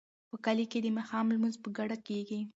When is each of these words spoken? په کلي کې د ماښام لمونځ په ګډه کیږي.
په 0.29 0.35
کلي 0.45 0.65
کې 0.71 0.79
د 0.81 0.87
ماښام 0.97 1.25
لمونځ 1.33 1.55
په 1.63 1.69
ګډه 1.77 1.97
کیږي. 2.07 2.39